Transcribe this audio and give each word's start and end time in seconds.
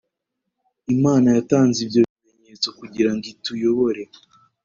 Imana 0.95 1.27
yatanze 1.37 1.77
ibyo 1.85 2.01
bimenyetso 2.05 2.67
kugira 2.79 3.11
ngo 3.13 3.25
ituyobore 3.33 4.03